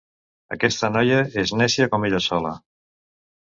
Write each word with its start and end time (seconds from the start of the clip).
Aquesta 0.55 0.89
noia 0.95 1.19
és 1.43 1.53
nècia 1.61 1.89
com 1.93 2.09
ella 2.11 2.25
sola. 2.31 2.57